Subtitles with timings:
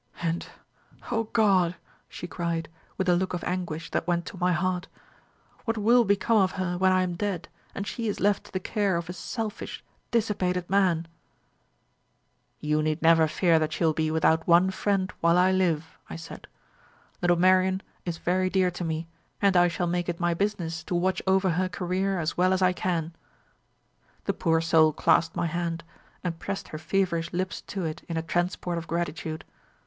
[0.23, 0.47] And,
[1.11, 1.75] O God!'
[2.09, 4.87] she cried, with a look of anguish that went to my heart,
[5.65, 8.59] 'what will become of her when I am dead, and she is left to the
[8.59, 11.07] care of a selfish dissipated man?'
[12.61, 16.15] "'You need never fear that she will be without one friend while I live,' I
[16.15, 16.47] said.
[17.21, 19.07] 'Little Marian is very dear to me,
[19.39, 22.63] and I shall make it my business to watch over her career as well as
[22.63, 23.13] I can.'
[24.25, 25.83] "The poor soul clasped my hand,
[26.23, 29.45] and pressed her feverish lips to it in a transport of gratitude.